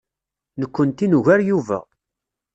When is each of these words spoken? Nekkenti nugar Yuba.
Nekkenti 0.61 1.05
nugar 1.07 1.39
Yuba. 1.49 1.79